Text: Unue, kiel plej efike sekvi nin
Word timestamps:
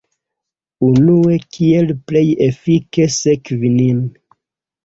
Unue, 0.87 1.35
kiel 1.57 1.93
plej 2.11 2.25
efike 2.47 3.07
sekvi 3.19 3.73
nin 3.79 4.05